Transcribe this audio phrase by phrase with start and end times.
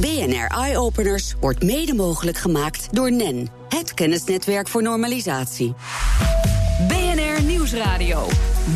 [0.00, 5.74] BNR Eye Openers wordt mede mogelijk gemaakt door NEN, het kennisnetwerk voor normalisatie.
[6.88, 8.26] BNR Nieuwsradio.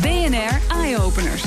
[0.01, 1.43] BNR Eye Openers.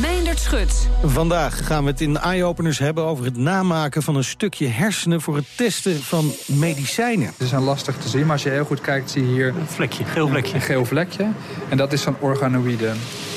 [0.00, 0.88] Meindert Schut.
[1.04, 5.20] Vandaag gaan we het in de eye-openers hebben over het namaken van een stukje hersenen
[5.20, 7.32] voor het testen van medicijnen.
[7.38, 9.66] Ze zijn lastig te zien, maar als je heel goed kijkt zie je hier Een
[9.66, 10.54] vlekje, geel vlekje.
[10.54, 11.28] een geel vlekje.
[11.68, 12.92] En dat is zo'n organoïde.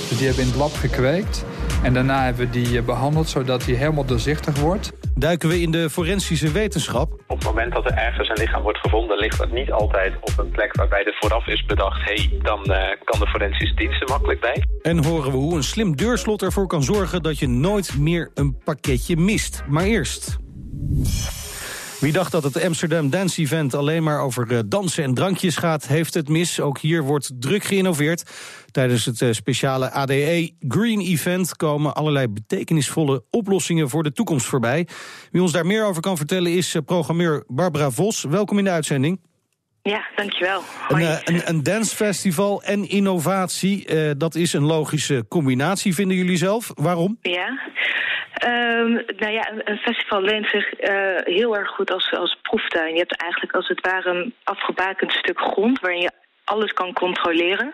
[0.09, 1.43] Dus die hebben in het lab gekweekt.
[1.83, 4.91] En daarna hebben we die eh, behandeld zodat die helemaal doorzichtig wordt.
[5.15, 7.11] Duiken we in de forensische wetenschap.
[7.27, 10.33] Op het moment dat er ergens een lichaam wordt gevonden, ligt dat niet altijd op
[10.37, 14.01] een plek waarbij er vooraf is bedacht: hé, hey, dan eh, kan de forensische dienst
[14.01, 14.63] er makkelijk bij.
[14.81, 18.57] En horen we hoe een slim deurslot ervoor kan zorgen dat je nooit meer een
[18.63, 19.63] pakketje mist.
[19.67, 20.37] Maar eerst...
[22.03, 25.87] Wie dacht dat het Amsterdam Dance Event alleen maar over eh, dansen en drankjes gaat,
[25.87, 26.59] heeft het mis.
[26.59, 28.23] Ook hier wordt druk geïnnoveerd.
[28.71, 34.87] Tijdens het eh, speciale ADE Green Event komen allerlei betekenisvolle oplossingen voor de toekomst voorbij.
[35.31, 38.23] Wie ons daar meer over kan vertellen is eh, programmeur Barbara Vos.
[38.23, 39.19] Welkom in de uitzending.
[39.83, 40.61] Ja, dankjewel.
[40.87, 41.03] Hoi.
[41.03, 46.71] eh, een, een dancefestival en innovatie, eh, dat is een logische combinatie, vinden jullie zelf.
[46.75, 47.17] Waarom?
[47.21, 47.59] Ja.
[48.33, 52.93] Ehm, nou ja, een, festival leent zich eh, heel erg goed als, als proeftuin.
[52.93, 56.11] Je hebt eigenlijk als het ware een afgebakend stuk grond waarin je
[56.43, 57.73] alles kan controleren.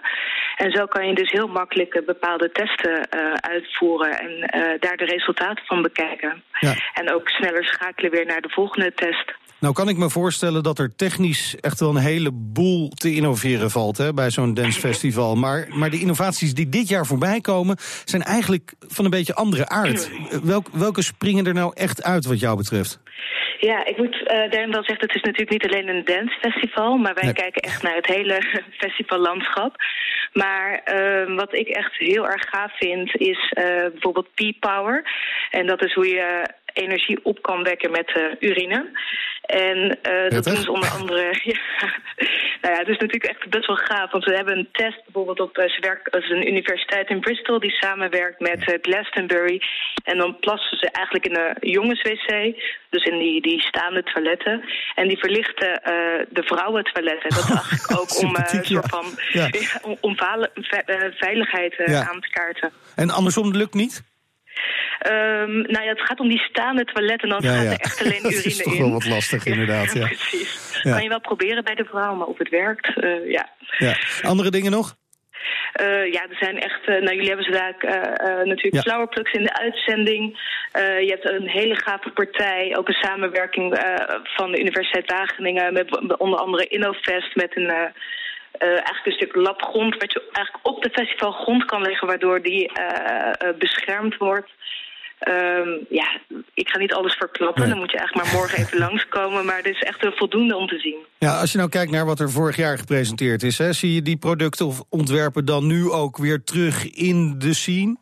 [0.57, 3.09] En zo kan je dus heel makkelijk bepaalde testen
[3.41, 4.39] uitvoeren en
[4.79, 6.43] daar de resultaten van bekijken.
[6.59, 6.73] Ja.
[6.93, 9.33] En ook sneller schakelen weer naar de volgende test.
[9.59, 13.97] Nou kan ik me voorstellen dat er technisch echt wel een heleboel te innoveren valt
[13.97, 15.35] hè, bij zo'n dancefestival.
[15.35, 19.67] Maar, maar de innovaties die dit jaar voorbij komen zijn eigenlijk van een beetje andere
[19.69, 20.09] aard.
[20.43, 22.99] Welk, welke springen er nou echt uit wat jou betreft?
[23.59, 27.23] Ja, ik moet daarin wel zeggen, het is natuurlijk niet alleen een dancefestival, maar wij
[27.23, 27.33] Nee.
[27.33, 28.41] kijken echt naar het hele
[28.81, 29.75] festivallandschap.
[30.33, 35.03] Maar eh, wat ik echt heel erg gaaf vind, is eh, bijvoorbeeld P-Power.
[35.51, 38.89] En dat is hoe je energie op kan wekken met eh, urine.
[39.49, 41.23] En eh, dat doen ze onder andere.
[41.51, 41.93] ja.
[42.61, 44.11] Nou ja, het is natuurlijk echt best wel gaaf.
[44.11, 45.57] Want we hebben een test bijvoorbeeld op.
[45.57, 49.61] eh, ze werkt als een universiteit in Bristol die samenwerkt met eh, Glastonbury.
[50.03, 52.55] En dan plassen ze eigenlijk in een jongenswc.
[52.89, 54.63] Dus in die, die staande toiletten.
[54.95, 55.93] En die verlichten eh,
[56.29, 57.29] de vrouwentoiletten.
[57.29, 59.47] Dat is eigenlijk ook om, een soort van, Ja.
[59.59, 60.15] ja, om, om
[61.17, 62.71] veiligheid aan te kaarten.
[62.95, 64.03] En andersom lukt niet?
[64.99, 67.29] Ehm, nou ja, het gaat om die staande toiletten.
[67.29, 67.71] Dan Ja, gaat ja.
[67.71, 68.79] er echt alleen Dat urine is toch in.
[68.81, 70.05] wel wat lastig, inderdaad, ja.
[70.15, 70.79] precies.
[70.83, 73.49] Kan je wel proberen bij de vrouw, maar of het werkt, eh, ja.
[73.77, 73.95] Ja.
[74.21, 74.95] Andere dingen nog?
[75.73, 76.79] Eh, ja, er zijn echt.
[76.87, 78.81] eh, nou, jullie hebben eh, eh, natuurlijk Ja.
[78.81, 80.39] Flowerplugs in de uitzending.
[80.73, 83.79] Je hebt een hele gave partij, ook een samenwerking
[84.23, 87.67] van de Universiteit Wageningen met onder andere InnoFest met een.
[88.59, 92.71] eigenlijk een stuk labgrond, wat je eigenlijk op de festivalgrond kan leggen, waardoor die
[93.57, 94.49] beschermd wordt.
[95.29, 96.19] Ehm, ja,
[96.53, 97.69] ik ga niet alles verklappen, Nee.
[97.71, 99.45] dan moet je eigenlijk maar morgen even langskomen.
[99.45, 100.97] Maar het is echt wel voldoende om te zien.
[101.19, 104.01] Ja, als je nou kijkt naar wat er vorig jaar gepresenteerd is, hè, zie je
[104.01, 107.95] die producten of ontwerpen dan nu ook weer terug in de scene?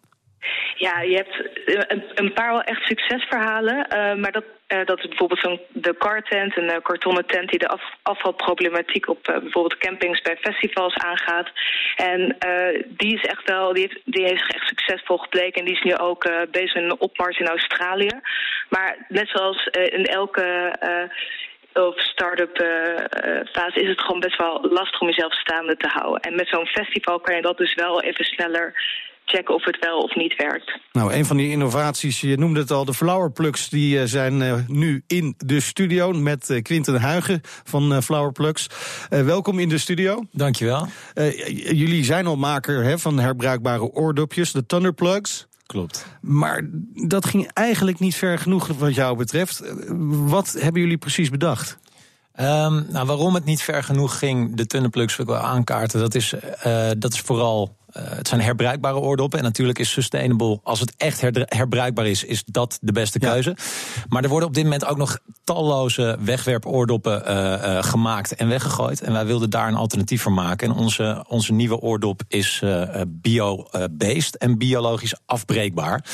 [0.76, 3.88] Ja, je hebt eh, een, paar wel echt succesverhalen.
[3.88, 7.60] eh, maar dat, eh, dat is bijvoorbeeld zo'n de car tent, een kartonnen tent die
[7.60, 11.50] de af, afvalproblematiek op bijvoorbeeld campings bij festivals aangaat.
[11.96, 12.38] En
[12.88, 15.60] die is echt wel, die heeft, die heeft zich echt succesvol gebleken.
[15.60, 18.20] En die is nu ook bezig met een opmars in Australië.
[18.70, 20.76] Maar net zoals in elke.
[21.74, 22.58] of start-up
[23.52, 26.22] fase is het gewoon best wel lastig om jezelf staande te houden.
[26.22, 28.74] En met zo'n festival kan je dat dus wel even sneller
[29.30, 30.80] checken of het wel of niet werkt.
[30.92, 34.54] Nou, een van die innovaties, je noemde het al, de Flowerplugs, die eh, zijn eh,
[34.68, 38.68] nu in de studio met eh, Quinten Huigen van eh, Flowerplugs.
[39.10, 40.24] Eh, welkom in de studio.
[40.32, 40.88] Dankjewel.
[41.14, 45.48] Eh, jullie zijn al maker hè, van herbruikbare oordopjes, de Thunderplugs.
[45.66, 46.06] Klopt.
[46.22, 46.62] Maar
[47.08, 49.64] dat ging eigenlijk niet ver genoeg wat jou betreft.
[50.10, 51.78] Wat hebben jullie precies bedacht?
[52.34, 56.00] Ehm, nou, waarom het niet ver genoeg ging, de tunnelplugs wil ik wel aankaarten.
[56.00, 59.40] Dat is, eh, dat is vooral, het zijn herbruikbare oordoppen.
[59.40, 63.32] En natuurlijk is sustainable, als het echt her- herbruikbaar is, is dat de beste Ja.
[63.32, 63.56] keuze.
[64.10, 69.02] Maar er worden op dit moment ook nog talloze wegwerpoordoppen eh, eh, gemaakt en weggegooid.
[69.02, 70.70] En wij wilden daar een alternatief voor maken.
[70.70, 76.06] En onze, onze nieuwe oordop is eh, eh, bio-based en biologisch afbreekbaar.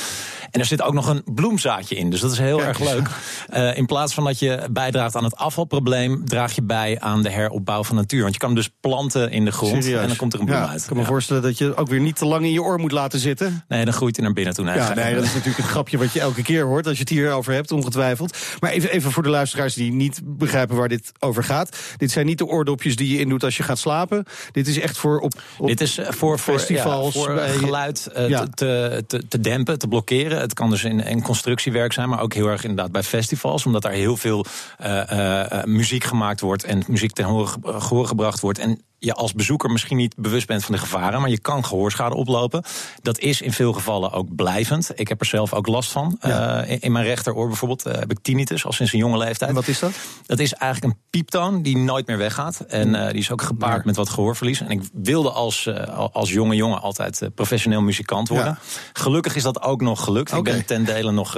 [0.50, 3.08] En er zit ook nog een bloemzaadje in, dus dat is heel Kijk erg leuk.
[3.48, 7.30] Eh, in plaats van dat je bijdraagt aan het afvalprobleem, draag je bij aan de
[7.30, 8.20] heropbouw van natuur.
[8.22, 10.00] Want je kan dus planten in de grond Serieus?
[10.00, 10.80] en dan komt er een bloem ja, uit.
[10.80, 11.08] Ik kan me Ja.
[11.08, 13.64] voorstellen dat je ook weer niet te lang in je oor moet laten zitten.
[13.68, 14.64] Nee, dan groeit hij naar binnen toe.
[14.64, 17.08] Ja, nee, dat is natuurlijk een grapje wat je elke keer hoort als je het
[17.08, 18.36] hierover hebt, ongetwijfeld.
[18.60, 21.76] Maar even, even voor de luisteraars die niet begrijpen waar dit over gaat.
[21.96, 24.24] Dit zijn niet de oordopjes die je indoet als je gaat slapen.
[24.52, 27.50] Dit is echt voor op, op Dit is eh, voor, voor, festivals, ja, voor bij-
[27.50, 28.46] geluid eh, Ja.
[28.54, 30.40] te, te, te, dempen, te blokkeren.
[30.40, 33.66] Het kan dus in, in constructiewerk zijn, maar ook heel erg inderdaad bij festivals.
[33.66, 34.44] Omdat daar heel veel
[34.84, 38.58] uh, muziek gemaakt wordt en muziek ten horen gebracht wordt.
[38.58, 42.14] En je als bezoeker misschien niet bewust bent van de gevaren, maar je kan gehoorschade
[42.14, 42.64] oplopen.
[43.02, 44.90] Dat is in veel gevallen ook blijvend.
[44.94, 46.16] Ik heb er zelf ook last van.
[46.20, 46.66] Ja.
[46.66, 49.50] Uh, in, mijn rechteroor bijvoorbeeld uh, heb ik tinnitus al sinds een jonge leeftijd.
[49.50, 49.92] En wat is dat?
[50.26, 52.60] Dat is eigenlijk een pieptoon die nooit meer weggaat.
[52.60, 53.82] En uh, die is ook gepaard ja.
[53.84, 54.60] met wat gehoorverlies.
[54.60, 55.68] En ik wilde als,
[56.12, 58.46] als jonge jongen altijd professioneel muzikant worden.
[58.46, 58.58] Ja.
[58.92, 60.32] Gelukkig is dat ook nog gelukt.
[60.32, 60.38] Okay.
[60.38, 61.32] Ik ben ten dele nog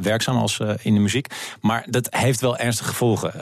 [0.00, 1.26] werkzaam als in de muziek.
[1.60, 3.32] Maar dat heeft wel ernstige gevolgen.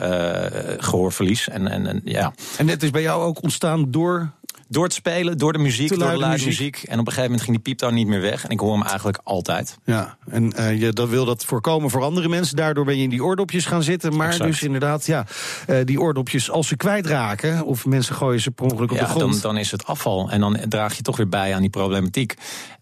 [0.83, 1.49] gehoorverlies.
[1.49, 2.33] En, en, en, ja.
[2.57, 4.31] en het is bij jou ook ontstaan door
[4.71, 6.75] door het spelen, door de muziek, door de luide muziek.
[6.75, 8.43] En op een gegeven moment ging die pieptoon niet meer weg.
[8.43, 9.77] En ik hoor hem eigenlijk altijd.
[9.85, 12.55] Ja, en uh, je dat wil dat voorkomen voor andere mensen.
[12.55, 14.15] Daardoor ben je in die oordopjes gaan zitten.
[14.15, 14.49] Maar exact.
[14.49, 15.25] dus inderdaad, ja,
[15.69, 17.65] uh, die oordopjes, als ze kwijtraken...
[17.65, 19.31] of mensen gooien ze per ongeluk op ja, de grond...
[19.31, 20.29] Dan, dan is het afval.
[20.29, 22.33] En dan draag je toch weer bij aan die problematiek.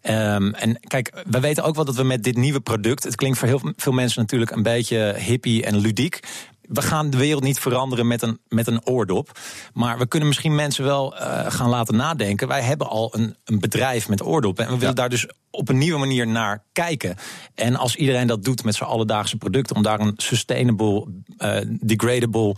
[0.03, 3.03] Um, en kijk, we weten ook wel dat we met dit nieuwe product...
[3.03, 6.19] het klinkt voor heel veel mensen natuurlijk een beetje hippie en ludiek
[6.69, 9.39] we gaan de wereld niet veranderen met een, met een oordop.
[9.73, 12.47] Maar we kunnen misschien mensen wel uh, gaan laten nadenken.
[12.47, 14.65] Wij hebben al een, een bedrijf met oordoppen.
[14.65, 15.01] En we willen ja.
[15.01, 17.15] daar dus op een nieuwe manier naar kijken.
[17.55, 19.75] En als iedereen dat doet met zijn alledaagse producten...
[19.75, 21.07] om daar een sustainable,
[21.37, 22.55] uh, degradable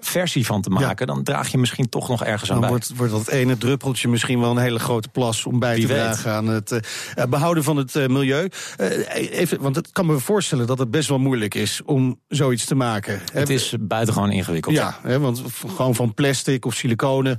[0.00, 1.14] versie van te maken, ja.
[1.14, 2.68] dan draag je misschien toch nog ergens aan bij.
[2.68, 5.92] Wordt, wordt dat ene druppeltje misschien wel een hele grote plas om bij Wie te
[5.92, 6.02] weet.
[6.02, 8.48] dragen aan het uh, behouden van het uh, milieu.
[8.80, 12.64] Uh, even, want het kan me voorstellen dat het best wel moeilijk is om zoiets
[12.64, 13.20] te maken.
[13.32, 14.74] Het He, is buitengewoon ingewikkeld.
[14.74, 17.38] Ja, hè, want gewoon van plastic of siliconen,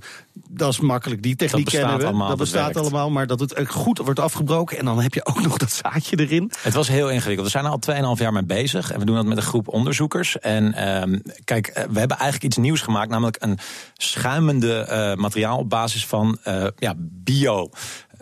[0.50, 1.22] dat is makkelijk.
[1.22, 2.06] Die techniek dat kennen we.
[2.06, 5.42] Allemaal, dat bestaat allemaal, maar dat het goed wordt afgebroken en dan heb je ook
[5.48, 6.52] nog dat zaadje erin.
[6.58, 7.46] Het was heel ingewikkeld.
[7.46, 9.68] We zijn er al 2,5 jaar mee bezig en we doen dat met een groep
[9.68, 10.40] onderzoekers.
[10.40, 13.60] En um, kijk, we hebben eigenlijk iets nieuws gemaakt, namelijk een
[13.94, 17.70] schuimende uh, materiaal op basis van uh, ja, bio.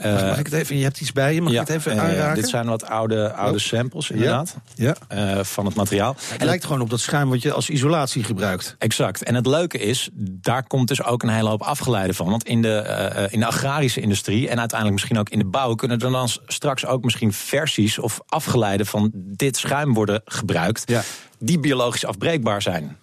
[0.06, 0.78] Uh, mag, ik het even?
[0.78, 1.42] Je hebt iets bij je.
[1.42, 2.36] Mag ja, ik het even aanraken?
[2.36, 3.64] dit zijn wat oude, oude oh.
[3.64, 4.56] samples, inderdaad.
[4.76, 4.96] Ja.
[5.10, 5.44] ja.
[5.44, 6.16] van het materiaal.
[6.20, 8.76] Het en lijkt gewoon op dat schuim wat je als isolatie gebruikt.
[8.78, 9.24] Exact.
[9.24, 12.30] En het leuke is, daar komt dus ook een hele hoop afgeleide van.
[12.30, 15.76] Want in de, in de agrarische industrie en uiteindelijk misschien ook in de bouw...
[15.76, 20.84] kunnen er dan straks ook misschien versies of afgeleiden van dit schuim worden gebruikt...
[20.86, 21.02] Ja.
[21.40, 22.98] die biologisch afbreekbaar zijn.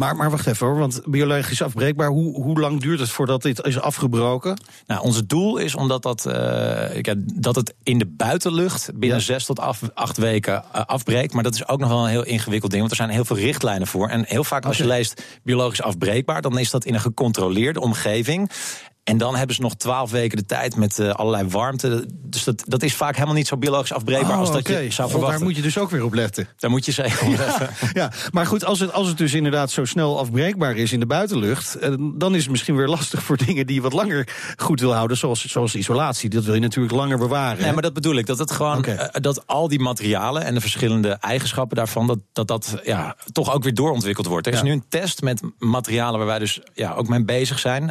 [0.00, 3.66] Maar, maar wacht even hoor, want biologisch afbreekbaar, hoe, hoe lang duurt het voordat dit
[3.66, 4.60] is afgebroken?
[4.86, 9.24] Nou, ons doel is omdat dat, uh, dat het in de buitenlucht binnen ja.
[9.24, 11.32] zes tot af, acht weken uh, afbreekt.
[11.32, 13.36] Maar dat is ook nog wel een heel ingewikkeld ding, want er zijn heel veel
[13.36, 14.08] richtlijnen voor.
[14.08, 18.50] En heel vaak als je leest biologisch afbreekbaar, dan is dat in een gecontroleerde omgeving.
[19.10, 22.06] En dan hebben ze nog twaalf weken de tijd met uh, allerlei warmte.
[22.08, 24.84] Dus dat, dat is vaak helemaal niet zo biologisch afbreekbaar oh, als dat okay.
[24.84, 25.20] je zou verwachten.
[25.20, 26.48] Oh, daar moet je dus ook weer op letten.
[26.56, 27.68] Daar moet je zeker op letten.
[27.80, 28.10] Ja, ja.
[28.30, 31.76] maar goed, als het, als het dus inderdaad zo snel afbreekbaar is in de buitenlucht...
[31.82, 34.94] Uh, dan is het misschien weer lastig voor dingen die je wat langer goed wil
[34.94, 35.16] houden.
[35.16, 37.62] Zoals, zoals isolatie, dat wil je natuurlijk langer bewaren.
[37.62, 38.26] Nee, maar dat bedoel ik.
[38.26, 38.94] Dat, het gewoon, okay.
[38.94, 42.06] uh, dat al die materialen en de verschillende eigenschappen daarvan...
[42.06, 44.46] dat dat, dat ja, toch ook weer doorontwikkeld wordt.
[44.46, 44.64] Er is ja.
[44.64, 47.84] nu een test met materialen waar wij dus ja, ook mee bezig zijn...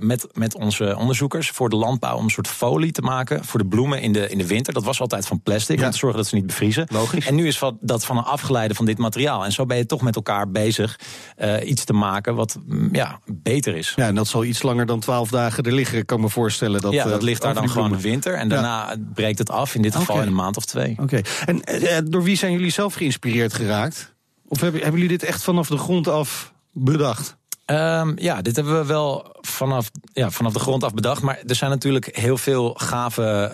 [0.00, 3.66] Met, met onze onderzoekers voor de landbouw om een soort folie te maken voor de
[3.66, 4.72] bloemen in de, in de winter.
[4.72, 5.84] Dat was altijd van plastic, ja.
[5.84, 6.86] om te zorgen dat ze niet bevriezen.
[6.92, 7.26] Logisch.
[7.26, 9.44] En nu is van, dat van een afgeleide van dit materiaal.
[9.44, 10.98] En zo ben je toch met elkaar bezig
[11.38, 12.58] uh, iets te maken wat
[12.92, 13.92] ja, beter is.
[13.96, 16.80] Ja, en dat zal iets langer dan twaalf dagen er liggen, kan me voorstellen.
[16.80, 18.34] Dat, ja, dat uh, ligt daar dan gewoon de winter.
[18.34, 18.96] En daarna ja.
[19.14, 20.26] breekt het af, in dit geval okay.
[20.26, 20.92] in een maand of twee.
[20.92, 21.02] Oké.
[21.02, 21.24] Okay.
[21.46, 24.14] En uh, door wie zijn jullie zelf geïnspireerd geraakt?
[24.48, 27.38] Of hebben, hebben jullie dit echt vanaf de grond af bedacht?
[27.70, 31.22] Um, ja, dit hebben we wel vanaf, ja, vanaf de grond af bedacht.
[31.22, 33.50] Maar er zijn natuurlijk heel veel gave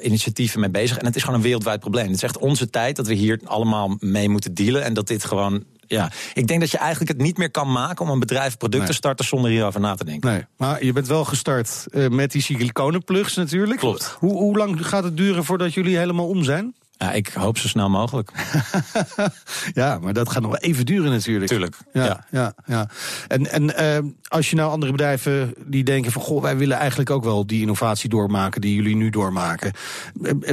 [0.00, 0.98] uh, initiatieven mee bezig.
[0.98, 2.06] En het is gewoon een wereldwijd probleem.
[2.06, 4.82] Het is echt onze tijd dat we hier allemaal mee moeten dealen.
[4.82, 5.64] En dat dit gewoon.
[5.86, 8.82] Ja, ik denk dat je eigenlijk het niet meer kan maken om een bedrijf product
[8.82, 8.90] nee.
[8.90, 10.30] te starten zonder hierover na te denken.
[10.30, 13.78] Nee, maar je bent wel gestart uh, met die siliconenplugs natuurlijk.
[13.78, 14.16] Klopt.
[14.18, 16.74] Hoe, hoe lang gaat het duren voordat jullie helemaal om zijn?
[17.02, 18.32] Ja, ik hoop zo snel mogelijk.
[19.74, 21.50] ja, maar dat gaat nog even duren natuurlijk.
[21.50, 21.76] Tuurlijk.
[21.92, 22.24] Ja, ja.
[22.30, 22.88] ja, ja.
[23.28, 23.62] En, en
[24.04, 26.22] uh, als je nou andere bedrijven die denken van...
[26.22, 28.60] goh, wij willen eigenlijk ook wel die innovatie doormaken...
[28.60, 29.72] die jullie nu doormaken.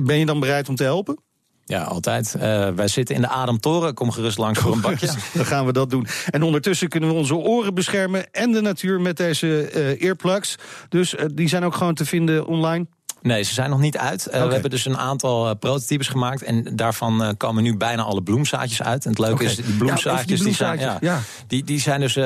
[0.03, 1.19] Ben je dan bereid om te helpen?
[1.65, 2.33] Ja, altijd.
[2.35, 3.93] Uh, wij zitten in de Ademtoren.
[3.93, 5.09] Kom gerust langs voor een bakje.
[5.33, 6.07] Dan gaan we dat doen.
[6.29, 8.31] En ondertussen kunnen we onze oren beschermen...
[8.31, 10.55] en de natuur met deze uh, earplugs.
[10.89, 12.85] Dus die zijn ook gewoon te vinden online?
[13.21, 14.27] Nee, ze zijn nog niet uit.
[14.27, 14.45] Okay.
[14.45, 16.43] We hebben dus een aantal uh, prototypes gemaakt.
[16.43, 19.03] En daarvan uh, komen nu bijna alle bloemzaadjes uit.
[19.03, 19.45] En het leuke okay.
[19.45, 21.21] is, die bloemzaadjes, ja, die, bloemzaadjes die, zijn, ja, ja.
[21.47, 22.17] Die, die zijn dus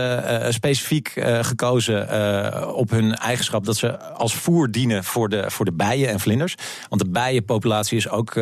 [0.56, 3.66] specifiek gekozen op hun eigenschap...
[3.66, 6.56] dat ze als voer dienen voor de, voor de bijen en vlinders.
[6.90, 8.40] Want de bijenpopulatie is ook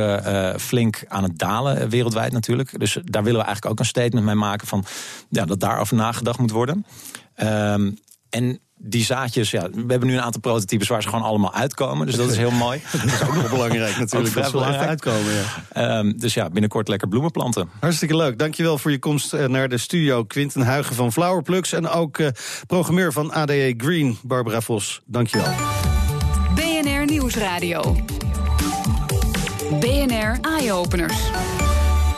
[0.57, 2.79] flink aan het dalen wereldwijd natuurlijk.
[2.79, 4.67] Dus daar willen we eigenlijk ook een statement mee maken...
[4.67, 4.85] van
[5.29, 6.85] ja, dat daarover nagedacht moet worden.
[7.43, 7.97] Um,
[8.29, 12.05] en die zaadjes, ja, we hebben nu een aantal prototypes waar ze gewoon allemaal uitkomen.
[12.05, 12.81] Dus dat is heel mooi.
[12.91, 14.13] Dat is ook nog belangrijk natuurlijk.
[14.13, 14.89] Ook Dat vrij ze wel echt belangrijk.
[14.89, 15.99] uitkomen, ja.
[15.99, 17.69] Ehm, dus ja, binnenkort lekker bloemen planten.
[17.79, 18.39] Hartstikke leuk.
[18.39, 20.23] Dankjewel voor je komst eh, naar de studio.
[20.23, 22.27] Quinten Huigen van Flowerplugs en ook eh,
[22.67, 25.01] programmeur van ADE Green, Barbara Vos.
[25.05, 25.53] Dankjewel.
[26.55, 27.95] BNR Nieuwsradio.
[29.79, 31.19] BNR Eye-Openers.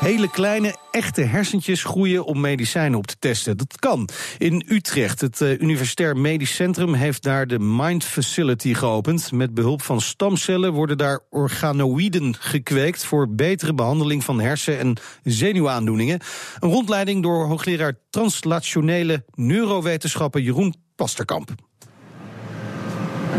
[0.03, 3.57] Hele kleine, echte hersentjes groeien om medicijnen op te testen.
[3.57, 4.09] Dat kan.
[4.37, 9.31] In Utrecht, het eh, Universitair Medisch Centrum, heeft daar de Mind Facility geopend.
[9.31, 16.19] Met behulp van stamcellen worden daar organoïden gekweekt voor betere behandeling van hersen- en zenuwaandoeningen.
[16.59, 21.49] Een rondleiding door hoogleraar translationele neurowetenschappen Jeroen Pasterkamp.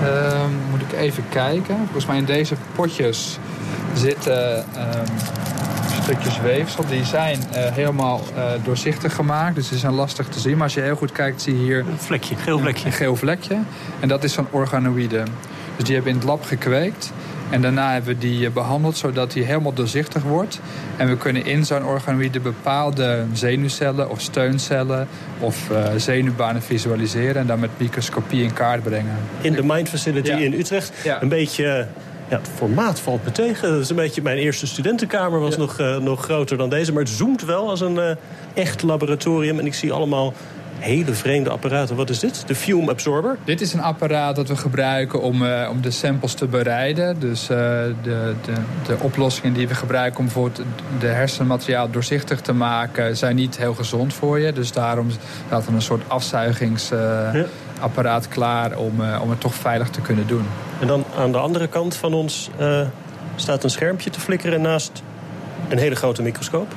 [0.02, 1.76] Ehm, moet ik even kijken.
[1.76, 3.38] Volgens mij in deze potjes
[3.94, 5.06] zitten ehm,
[6.04, 6.84] stukjes weefsel.
[6.86, 9.54] Die zijn eh, helemaal eh, doorzichtig gemaakt.
[9.54, 10.52] Dus die zijn lastig te zien.
[10.54, 12.86] Maar als je heel goed kijkt, zie je hier Een vlekje, geel vlekje.
[12.86, 13.56] een geel vlekje.
[14.00, 15.22] En dat is zo'n organoïde.
[15.76, 17.12] Dus die hebben we in het lab gekweekt.
[17.50, 20.60] En daarna hebben we die eh, behandeld zodat die helemaal doorzichtig wordt.
[20.96, 25.08] En we kunnen in zo'n organoïde bepaalde zenuwcellen of steuncellen
[25.38, 27.36] of eh, zenuwbanen visualiseren.
[27.36, 29.16] En dan met microscopie in kaart brengen.
[29.40, 30.36] In de Mind Facility Ja.
[30.36, 30.92] in Utrecht.
[31.04, 31.22] Ja.
[31.22, 31.86] Een beetje...
[32.34, 33.70] Ja, het formaat valt me tegen.
[33.70, 35.60] Dat is een beetje, mijn eerste studentenkamer was Ja.
[35.60, 36.92] nog, eh, nog groter dan deze.
[36.92, 38.16] Maar het zoomt wel als een eh,
[38.54, 39.58] echt laboratorium.
[39.58, 40.32] En ik zie allemaal
[40.78, 41.96] hele vreemde apparaten.
[41.96, 42.44] Wat is dit?
[42.46, 43.36] De Fume Absorber.
[43.44, 47.20] Dit is een apparaat dat we gebruiken om, eh, om de samples te bereiden.
[47.20, 48.34] Dus de, de,
[48.86, 50.62] de oplossingen die we gebruiken om bijvoorbeeld
[50.98, 53.16] de hersenmateriaal doorzichtig te maken...
[53.16, 54.52] zijn niet heel gezond voor je.
[54.52, 55.08] Dus daarom
[55.46, 56.02] staat er een soort
[57.84, 60.46] afzuigingsapparaat klaar om, eh, om het toch veilig te kunnen doen.
[60.80, 62.80] En dan aan de andere kant van ons eh,
[63.36, 65.02] staat een schermpje te flikkeren naast
[65.68, 66.74] een hele grote microscoop.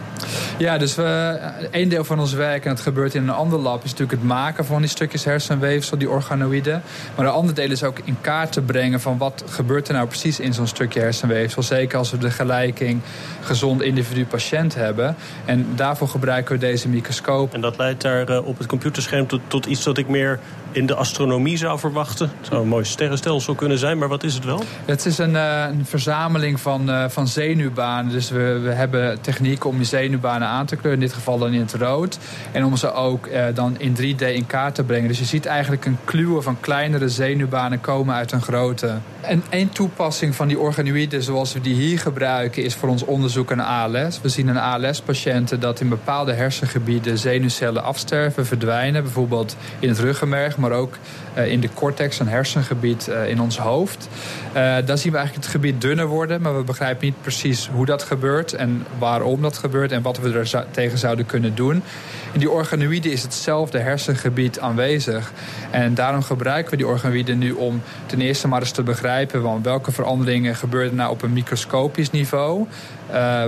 [0.58, 1.40] Ja, dus we,
[1.72, 3.84] een deel van ons werk, en dat gebeurt in een ander lab...
[3.84, 6.82] is natuurlijk het maken van die stukjes hersenweefsel, die organoïden.
[7.16, 9.02] Maar een ander deel is ook in kaart te brengen...
[9.02, 11.64] van wat gebeurt er nou precies in zo'n stukje hersenweefsel.
[11.64, 13.02] Zeker als we de gelijking
[13.42, 15.16] gezond individu-patiënt hebben.
[15.46, 17.54] En daarvoor gebruiken we deze microscoop.
[17.54, 20.40] En dat leidt daar eh, op het computerscherm tot, tot iets dat ik meer
[20.72, 22.32] in de astronomie zou verwachten.
[22.38, 24.64] Het zou een mooi sterrenstelsel kunnen zijn, maar wat is het wel?
[24.86, 28.12] Het is een, eh, een verzameling van, eh, van zenuwbanen.
[28.12, 31.02] Dus we, we hebben technieken om die zenuwbanen aan te kleuren.
[31.02, 32.18] In dit geval dan in het rood.
[32.52, 35.08] En om ze ook eh, dan in 3D in kaart te brengen.
[35.08, 38.98] Dus je ziet eigenlijk een kluwe van kleinere zenuwbanen komen uit een grote.
[39.22, 42.64] En één toepassing van die organoïden zoals we die hier gebruiken...
[42.64, 44.22] is voor ons onderzoek aan ALS.
[44.22, 47.18] We zien in ALS-patiënten dat in bepaalde hersengebieden...
[47.18, 49.04] zenuwcellen afsterven, verdwijnen.
[49.04, 50.98] Bijvoorbeeld in het ruggenmerg, maar ook
[51.46, 54.08] in de cortex, een hersengebied eh, in ons hoofd.
[54.54, 57.86] Eh, dan zien we eigenlijk het gebied dunner worden, maar we begrijpen niet precies hoe
[57.86, 61.84] dat gebeurt en waarom dat gebeurt en wat we er tegen zouden kunnen doen.
[62.32, 65.32] In die organoïden is hetzelfde hersengebied aanwezig.
[65.72, 69.64] En daarom gebruiken we die organoïden nu om ten eerste maar eens te begrijpen van
[69.64, 72.68] welke veranderingen gebeuren nou op een microscopisch niveau.
[73.12, 73.44] Eh,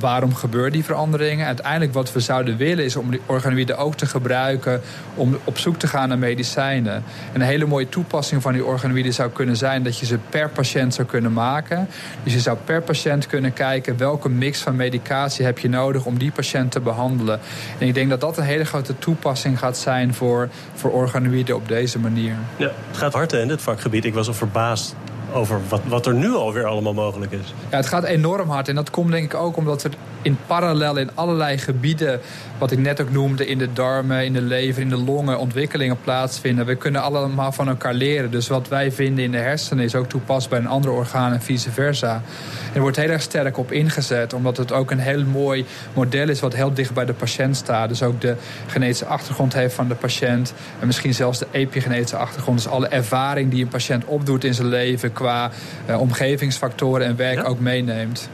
[0.00, 1.46] waarom gebeuren die veranderingen?
[1.46, 4.80] Uiteindelijk wat we zouden willen is om die organoïden ook te gebruiken
[5.14, 6.94] om op zoek te gaan naar medicijnen.
[7.32, 10.48] En een hele mooie toepassing van die organoïden zou kunnen zijn dat je ze per
[10.48, 11.88] patiënt zou kunnen maken.
[12.22, 16.18] Dus je zou per patiënt kunnen kijken welke mix van medicatie heb je nodig om
[16.18, 17.40] die patiënt te behandelen.
[17.78, 21.68] En ik denk dat dat een hele grote toepassing gaat zijn voor, voor organoïden op
[21.68, 22.34] deze manier.
[22.56, 24.04] Ja, het gaat hard hè, in dit vakgebied.
[24.04, 24.94] Ik was al verbaasd
[25.34, 27.54] over wat, wat er nu alweer allemaal mogelijk is.
[27.70, 28.68] Ja, het gaat enorm hard.
[28.68, 29.90] En dat komt denk ik ook omdat er
[30.24, 32.20] in parallel in allerlei gebieden...
[32.58, 35.38] wat ik net ook noemde, in de darmen, in de lever, in de longen...
[35.38, 36.66] ontwikkelingen plaatsvinden.
[36.66, 38.30] We kunnen allemaal van elkaar leren.
[38.30, 41.70] Dus wat wij vinden in de hersenen is ook toepasbaar in andere organen en vice
[41.70, 42.14] versa.
[42.14, 44.32] En er wordt heel erg sterk op ingezet...
[44.32, 45.64] omdat het ook een heel mooi
[45.94, 47.88] model is wat heel dicht bij de patiënt staat.
[47.88, 50.54] Dus ook de genetische achtergrond heeft van de patiënt...
[50.80, 52.62] en misschien zelfs de epigenetische achtergrond.
[52.62, 55.12] Dus alle ervaring die een patiënt opdoet in zijn leven...
[55.12, 55.50] qua
[55.86, 57.42] eh, omgevingsfactoren en werk Ja?
[57.42, 58.28] ook meeneemt.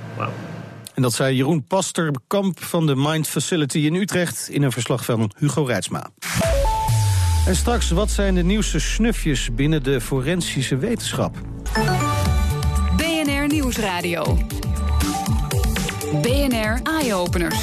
[1.00, 4.48] En dat zei Jeroen Pasterkamp van de Mind Facility in Utrecht...
[4.50, 6.10] in een verslag van Hugo Reitsma.
[7.46, 11.36] En straks, wat zijn de nieuwste snufjes binnen de forensische wetenschap?
[12.96, 14.38] BNR Nieuwsradio.
[16.22, 17.58] BNR Eye-Openers.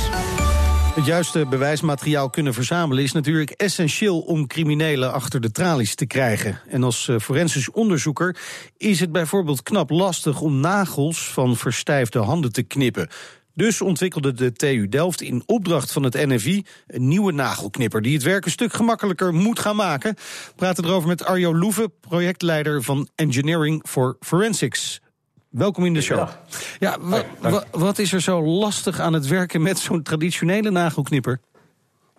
[0.98, 6.60] Het juiste bewijsmateriaal kunnen verzamelen is natuurlijk essentieel om criminelen achter de tralies te krijgen.
[6.68, 8.38] En als eh, forensisch onderzoeker
[8.78, 13.10] is het bijvoorbeeld knap lastig om nagels van verstijfde handen te knippen.
[13.54, 18.24] Dus ontwikkelde de TU Delft in opdracht van het NFI een nieuwe nagelknipper die het
[18.24, 20.14] werk een stuk gemakkelijker moet gaan maken.
[20.16, 25.02] We praten erover met Arjo Loeve, projectleider van Engineering for Forensics.
[25.50, 26.28] Welkom in de show.
[26.80, 31.40] Ja, wa- wa- wat is er zo lastig aan het werken met zo'n traditionele nagelknipper?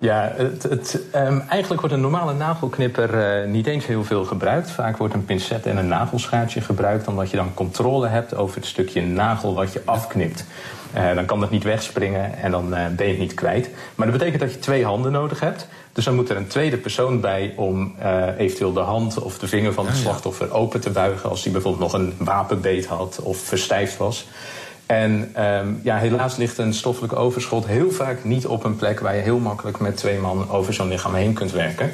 [0.00, 4.70] Ja, het, het, um, eigenlijk wordt een normale nagelknipper uh, niet eens heel veel gebruikt.
[4.70, 8.66] Vaak wordt een pincet en een nagelschaartje gebruikt, omdat je dan controle hebt over het
[8.66, 10.44] stukje nagel wat je afknipt.
[10.96, 13.70] Uh, dan kan dat niet wegspringen en dan uh, ben je het niet kwijt.
[13.94, 15.68] Maar dat betekent dat je twee handen nodig hebt.
[15.98, 17.94] Dus dan moet er een tweede persoon bij om
[18.36, 21.30] eventueel de hand of de vinger van het slachtoffer open te buigen.
[21.30, 24.26] als die bijvoorbeeld nog een wapenbeet had of verstijfd was.
[24.86, 29.16] En um, ja, helaas ligt een stoffelijk overschot heel vaak niet op een plek waar
[29.16, 31.90] je heel makkelijk met twee man over zo'n lichaam heen kunt werken.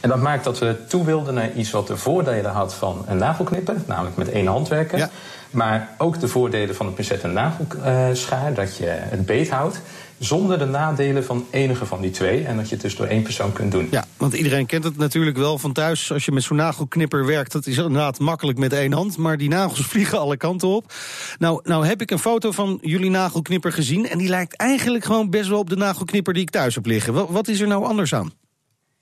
[0.00, 3.16] En dat maakt dat we toe wilden naar iets wat de voordelen had van een
[3.16, 4.98] nagelknipper, namelijk met één hand werken.
[4.98, 5.10] Ja.
[5.50, 9.80] Maar ook de voordelen van een pincet en nagelschaar, dat je het beet houdt
[10.18, 12.44] zonder de nadelen van enige van die twee.
[12.44, 13.88] En dat je het dus door één persoon kunt doen.
[13.90, 16.12] Ja, want iedereen kent het natuurlijk wel van thuis.
[16.12, 19.16] Als je met zo'n nagelknipper werkt, dat is inderdaad makkelijk met één hand.
[19.16, 20.92] Maar die nagels vliegen alle kanten op.
[21.38, 24.08] Nou, nou heb ik een foto van jullie nagelknipper gezien.
[24.08, 27.12] En die lijkt eigenlijk gewoon best wel op de nagelknipper die ik thuis heb liggen.
[27.12, 28.32] Wat, wat is er nou anders aan?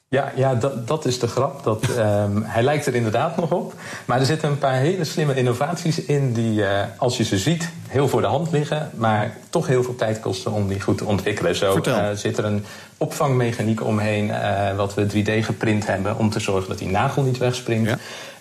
[0.08, 1.64] Ja, ja dat, dat is de grap.
[1.64, 3.74] Dat, um, hij lijkt er inderdaad nog op.
[4.04, 7.68] Maar er zitten een paar hele slimme innovaties in die, uh, als je ze ziet,
[7.88, 8.90] heel voor de hand liggen.
[8.94, 11.56] Maar toch heel veel tijd kosten om die goed te ontwikkelen.
[11.56, 12.64] Zo uh, zit er een
[12.96, 17.38] opvangmechaniek omheen, uh, wat we 3D geprint hebben, om te zorgen dat die nagel niet
[17.38, 17.90] wegspringt.
[17.90, 17.98] Ja.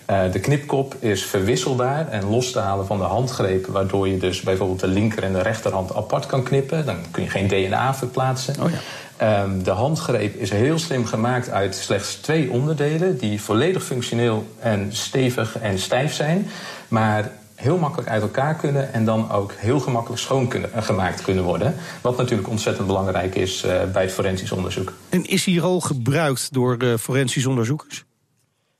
[0.10, 4.42] Uh, de knipkop is verwisselbaar en los te halen van de handgreep, waardoor je dus
[4.42, 6.86] bijvoorbeeld de linker en de rechterhand apart kan knippen.
[6.86, 8.56] Dan kun je geen DNA verplaatsen.
[8.62, 8.78] Oh ja.
[9.22, 13.18] Um, de handgreep is heel slim gemaakt uit slechts twee onderdelen...
[13.18, 16.48] die volledig functioneel en stevig en stijf zijn...
[16.88, 18.94] maar heel makkelijk uit elkaar kunnen...
[18.94, 21.76] en dan ook heel gemakkelijk schoon kunnen, uh, gemaakt kunnen worden.
[22.02, 24.94] Wat natuurlijk ontzettend belangrijk is uh, bij het forensisch onderzoek.
[25.10, 28.06] En is hier al gebruikt door uh, forensisch onderzoekers?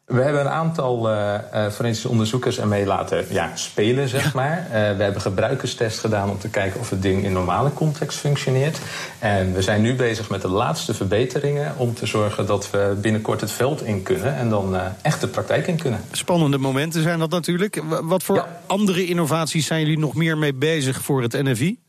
[0.06, 1.40] We hebben een aantal uh,
[1.72, 4.58] forensische onderzoekers ermee laten ja, spelen, zeg maar.
[4.68, 8.80] Uh, we hebben gebruikerstest gedaan om te kijken of het ding in normale context functioneert.
[9.20, 13.42] En we zijn nu bezig met de laatste verbeteringen om te zorgen dat we binnenkort
[13.42, 16.00] het veld in kunnen en dan echt de praktijk in kunnen.
[16.12, 17.82] Spannende momenten zijn dat natuurlijk.
[18.04, 18.62] Wat voor ja.
[18.66, 21.85] andere innovaties zijn jullie nog meer mee bezig voor het NFI?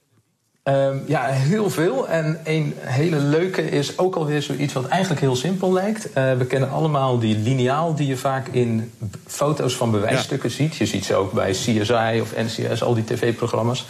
[0.69, 2.09] Um, ja, heel veel.
[2.09, 6.09] En een hele leuke is ook alweer zoiets wat eigenlijk heel simpel lijkt.
[6.09, 8.93] Uh, we kennen allemaal die lineaal die je vaak in
[9.27, 10.55] foto's van bewijsstukken ja.
[10.55, 10.77] ziet.
[10.77, 13.87] Je ziet ze ook bij CSI of NCS, al die tv-programma's.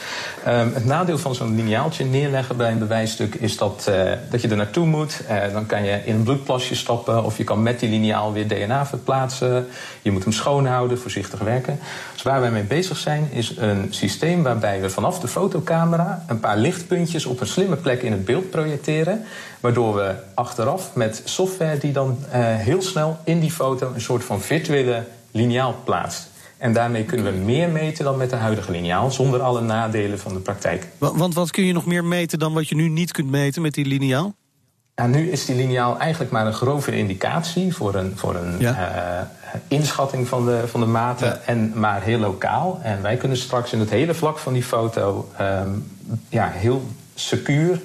[0.49, 4.49] Um, het nadeel van zo'n lineaaltje neerleggen bij een bewijsstuk is dat, uh, dat je
[4.49, 5.21] er naartoe moet.
[5.31, 8.49] Uh, dan kan je in een bloedplasje stappen of je kan met die lineaal weer
[8.49, 9.67] DNA verplaatsen.
[10.03, 11.79] Je moet hem schoonhouden, voorzichtig werken.
[12.13, 16.41] Dus waar wij mee bezig zijn is een systeem waarbij we vanaf de fotocamera een
[16.41, 19.25] paar lichtpuntjes op een slimme plek in het beeld projecteren.
[19.61, 22.33] Waardoor we achteraf met software die dan uh,
[22.69, 26.29] heel snel in die foto een soort van virtuele liniaal plaatst.
[26.59, 30.33] En daarmee kunnen we meer meten dan met de huidige liniaal, zonder alle nadelen van
[30.33, 30.87] de praktijk.
[30.99, 33.75] Want wat kun je nog meer meten dan wat je nu niet kunt meten met
[33.75, 34.35] die liniaal?
[34.95, 39.31] Ja, nu is die liniaal eigenlijk maar een grove indicatie voor een, voor een ja.
[39.69, 41.41] Inschatting van de, van de maten, ja.
[41.47, 42.81] en maar heel lokaal.
[42.83, 45.93] En wij kunnen straks in het hele vlak van die foto um,
[46.29, 47.81] ja, heel secuur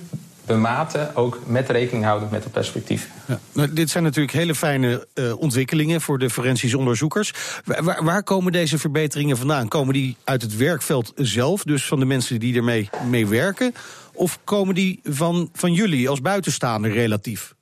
[0.45, 3.09] bematen, ook met rekening houden met het perspectief.
[3.25, 3.39] Ja.
[3.53, 7.33] Nou, dit zijn natuurlijk hele fijne uh, ontwikkelingen voor de forensische onderzoekers.
[7.65, 9.67] Waar, waar, komen deze verbeteringen vandaan?
[9.67, 13.73] Komen die uit het werkveld zelf, dus van de mensen die ermee mee werken?
[14.13, 17.53] Of komen die van, van jullie als buitenstaander relatief?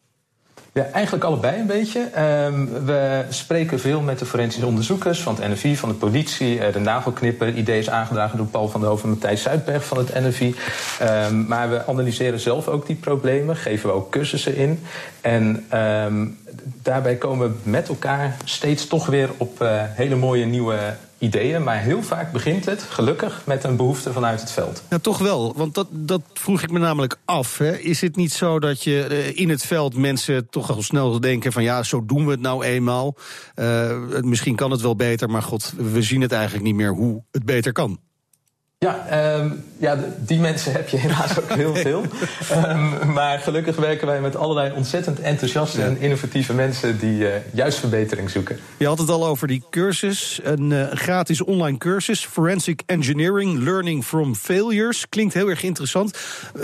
[0.79, 1.99] Ja, eigenlijk allebei een beetje.
[2.45, 6.73] Um, we spreken veel met de forensische onderzoekers van het NFI, van de politie, uh,
[6.73, 7.53] de nagelknipper.
[7.53, 10.55] Idee is aangedragen door Paul van der Hoven en Matthijs Zuidberg van het NFI.
[11.01, 14.83] Um, maar we analyseren zelf ook die problemen, geven we ook cursussen in.
[15.21, 16.37] En um,
[16.81, 20.77] daarbij komen we met elkaar steeds toch weer op uh, hele mooie nieuwe
[21.19, 21.63] ideeën.
[21.63, 24.83] Maar heel vaak begint het, gelukkig, met een behoefte vanuit het veld.
[24.89, 25.53] Ja, toch wel.
[25.55, 27.57] Want dat, dat vroeg ik me namelijk af.
[27.57, 27.77] Hè.
[27.77, 31.51] Is het niet zo dat je uh, in het veld mensen toch al snel denken
[31.51, 31.63] van...
[31.63, 33.15] ja, zo doen we het nou eenmaal.
[33.55, 37.23] Uh, misschien kan het wel beter, maar god, we zien het eigenlijk niet meer hoe
[37.31, 37.99] het beter kan.
[38.85, 42.03] Ja, um, ja, die mensen heb je helaas ook heel veel.
[42.51, 45.85] um, maar gelukkig werken wij met allerlei ontzettend enthousiaste ja.
[45.85, 48.59] en innovatieve mensen die uh, juist verbetering zoeken.
[48.77, 54.05] Je had het al over die cursus, een uh, gratis online cursus, Forensic Engineering, Learning
[54.05, 55.09] from Failures.
[55.09, 56.17] Klinkt heel erg interessant.
[56.55, 56.63] Uh,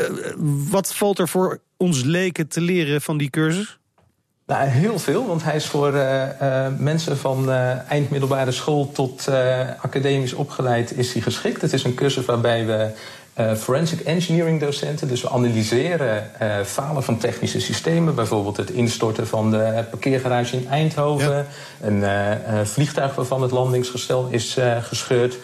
[0.69, 3.79] wat valt er voor ons leken te leren van die cursus?
[4.47, 9.29] Nou, heel veel, want hij is voor uh, uh, mensen van uh, eindmiddelbare school tot
[9.81, 11.61] academisch opgeleid is hij geschikt.
[11.61, 12.91] Het is een cursus waarbij we
[13.55, 16.31] forensic engineering docenten, dus we analyseren
[16.65, 21.47] falen van technische systemen, bijvoorbeeld het instorten van de parkeergarage in Eindhoven,
[21.81, 22.37] ja.
[22.41, 25.37] een vliegtuig waarvan het landingsgestel is gescheurd.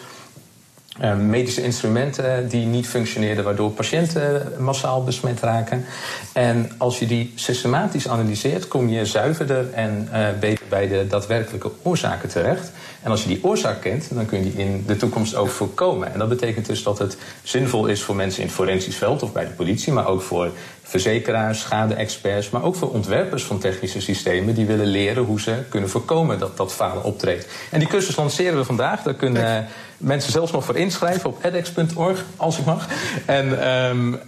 [1.00, 5.84] Uh, medische instrumenten die niet functioneerden, waardoor patiënten massaal besmet raken.
[6.32, 11.70] En als je die systematisch analyseert, kom je zuiverder en uh, beter bij de daadwerkelijke
[11.82, 12.72] oorzaken terecht.
[13.02, 16.12] En als je die oorzaak kent, dan kun je die in de toekomst ook voorkomen.
[16.12, 19.32] En dat betekent dus dat het zinvol is voor mensen in het forensisch veld of
[19.32, 20.50] bij de politie, maar ook voor
[20.82, 25.88] verzekeraars, schade-experts, maar ook voor ontwerpers van technische systemen die willen leren hoe ze kunnen
[25.88, 27.46] voorkomen dat dat falen optreedt.
[27.70, 29.02] En die cursus lanceren we vandaag.
[29.02, 29.66] Daar kunnen
[30.02, 32.88] mensen zelfs nog voor inschrijven op edX.org, als ik mag.
[33.26, 34.18] En um, uh,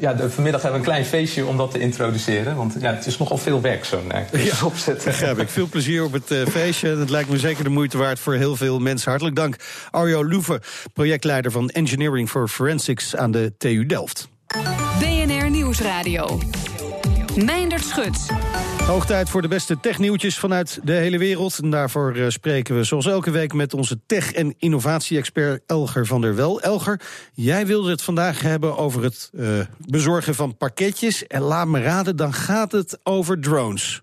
[0.00, 2.56] ja, de, vanmiddag hebben we een klein feestje om dat te introduceren.
[2.56, 5.04] Want ja, het is nogal veel werk, zo'n uh, cursus ja, opzetten.
[5.04, 5.48] Begrijp ik.
[5.48, 6.88] Veel plezier op het uh, feestje.
[6.88, 9.10] Het lijkt me zeker de moeite waard voor heel veel mensen.
[9.10, 9.56] Hartelijk dank,
[9.90, 10.60] Arjo Loeven,
[10.92, 14.28] projectleider van Engineering for Forensics aan de TU Delft.
[14.98, 16.38] BNR Nieuwsradio.
[17.36, 18.26] Meindert Schut.
[18.86, 21.58] Hoog tijd voor de beste technieuwtjes vanuit de hele wereld.
[21.58, 26.20] En daarvoor uh, spreken we zoals elke week met onze tech- en innovatie-expert Elger van
[26.20, 26.60] der Wel.
[26.60, 27.00] Elger,
[27.32, 29.48] jij wilde het vandaag hebben over het uh,
[29.78, 31.26] bezorgen van pakketjes.
[31.26, 34.02] En laat me raden, dan gaat het over drones.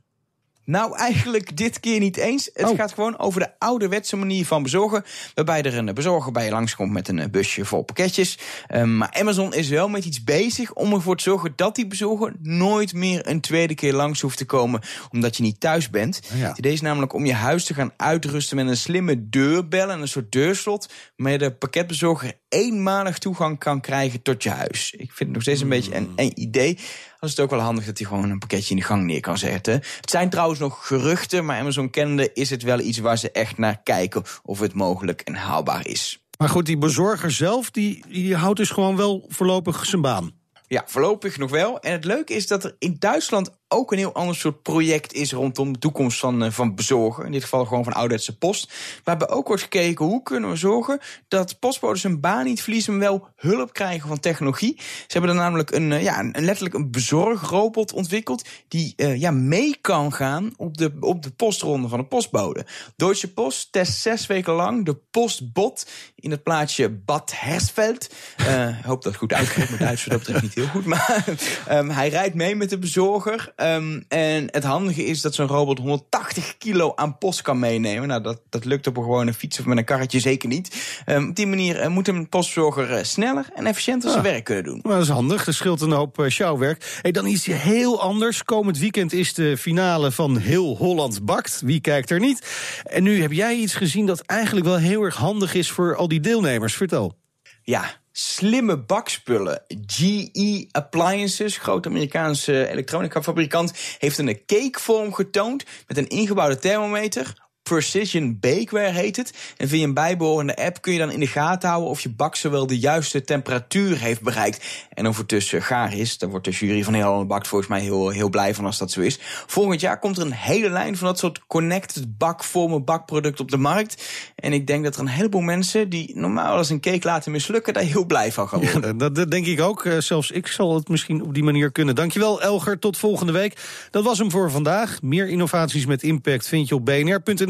[0.72, 2.50] Nou, eigenlijk dit keer niet eens.
[2.54, 2.78] Het oh.
[2.78, 5.04] gaat gewoon over de ouderwetse manier van bezorgen.
[5.34, 8.38] Waarbij er een bezorger bij je langskomt met een busje vol pakketjes.
[8.74, 12.34] Um, maar Amazon is wel met iets bezig om ervoor te zorgen dat die bezorger
[12.42, 14.82] nooit meer een tweede keer langs hoeft te komen.
[15.10, 16.22] Omdat je niet thuis bent.
[16.32, 16.48] Oh ja.
[16.48, 20.02] Het idee is namelijk om je huis te gaan uitrusten met een slimme deurbel en
[20.02, 20.90] een soort deurslot.
[21.16, 24.92] Waarmee de pakketbezorger eenmalig toegang kan krijgen tot je huis.
[24.92, 26.78] Ik vind het nog steeds een beetje een, een idee
[27.22, 29.20] dan is het ook wel handig dat hij gewoon een pakketje in de gang neer
[29.20, 29.74] kan zetten.
[29.74, 33.58] Het zijn trouwens nog geruchten, maar Amazon kennende is het wel iets waar ze echt
[33.58, 36.26] naar kijken of het mogelijk en haalbaar is.
[36.38, 40.32] Maar goed, die bezorger zelf, die, die houdt dus gewoon wel voorlopig zijn baan.
[40.68, 41.80] Ja, voorlopig nog wel.
[41.80, 45.32] En het leuke is dat er in Duitsland ook een heel ander soort project is
[45.32, 47.26] rondom de toekomst van, uh, van bezorgen.
[47.26, 48.74] In dit geval gewoon van ouderwetse post.
[49.04, 53.08] Waarbij ook wordt gekeken hoe kunnen we zorgen dat postbodes hun baan niet verliezen, maar
[53.08, 54.76] wel hulp krijgen van technologie.
[54.78, 59.32] Ze hebben dan namelijk een, uh, ja, een, letterlijk een bezorgrobot ontwikkeld die uh, ja,
[59.32, 62.66] mee kan gaan op de, op de postronde van de postbode.
[62.96, 68.14] Deutsche Post test zes weken lang de postbot in het plaatsje Bad Hersfeld.
[68.38, 70.86] Ik hoop dat het goed uitgeeft, maar Duits dat betreft niet heel goed.
[70.86, 71.26] Maar
[71.70, 73.54] um, hij rijdt mee met de bezorger.
[73.62, 78.08] Um, en het handige is dat zo'n robot 180 kilo aan post kan meenemen.
[78.08, 81.02] Nou, dat, dat lukt op een gewone fiets of met een karretje zeker niet.
[81.06, 84.14] Um, op die manier uh, moet een postzorger uh, sneller en efficiënter ja.
[84.14, 84.80] zijn werk kunnen doen.
[84.82, 87.00] Nou, dat is handig, dat scheelt een hoop uh, sjouwwerk.
[87.02, 88.44] Hey, dan iets heel anders.
[88.44, 91.62] Komend weekend is de finale van Heel Holland Bakt.
[91.66, 92.48] Wie kijkt er niet?
[92.84, 96.08] En nu heb jij iets gezien dat eigenlijk wel heel erg handig is voor al
[96.08, 96.76] die deelnemers.
[96.76, 97.20] Vertel.
[97.64, 99.64] Ja, slimme bakspullen.
[99.86, 108.38] GE Appliances, groot Amerikaanse elektronica fabrikant, heeft een cakevorm getoond met een ingebouwde thermometer Precision
[108.40, 109.34] Bakeware heet het.
[109.58, 112.38] En via een bijbehorende app kun je dan in de gaten houden of je bak
[112.38, 114.66] wel de juiste temperatuur heeft bereikt.
[114.90, 116.18] En of het dus gaar is.
[116.18, 118.92] Daar wordt de jury van heel Bakt volgens mij heel, heel blij van als dat
[118.92, 119.20] zo is.
[119.48, 123.58] Volgend jaar komt er een hele lijn van dat soort connected bakvormen, bakproducten op de
[123.58, 124.04] markt.
[124.36, 127.74] En ik denk dat er een heleboel mensen die normaal als een cake laten mislukken,
[127.74, 128.82] daar heel blij van gaan worden.
[128.82, 129.86] Ja, dat, dat denk ik ook.
[129.86, 131.96] Uh, zelfs ik zal het misschien op die manier kunnen.
[131.96, 133.58] Dankjewel Elger, tot volgende week.
[133.92, 135.02] Dat was hem voor vandaag.
[135.02, 136.86] Meer innovaties met impact vind je op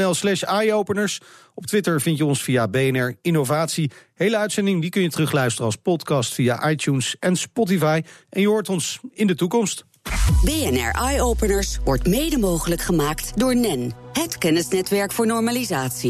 [0.01, 1.19] bnr.nl slash eyeopeners.
[1.53, 3.91] Op Twitter vind je ons via BNR Innovatie.
[4.13, 8.01] Hele uitzending die kun je terugluisteren als podcast via iTunes en Spotify.
[8.29, 9.85] En je hoort ons in de toekomst.
[10.43, 16.09] BNR Eyeopeners wordt mede mogelijk gemaakt door NEN, het kennisnetwerk voor normalisatie.